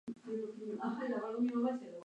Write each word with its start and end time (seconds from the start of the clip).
La 0.07 0.15
pareja 0.15 0.47
se 0.47 0.65
separó 0.65 1.21
dos 1.33 1.41
años 1.41 1.53
más 1.61 1.79
tarde. 1.79 1.97